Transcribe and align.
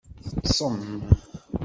Teṭṭsem? 0.27 0.77